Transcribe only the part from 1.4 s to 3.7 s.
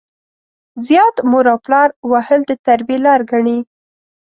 او پلار وهل د تربيې لار ګڼي.